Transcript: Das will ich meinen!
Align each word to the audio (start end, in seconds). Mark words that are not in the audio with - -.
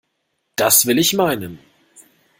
Das 0.55 0.87
will 0.87 0.97
ich 0.97 1.13
meinen! 1.13 1.59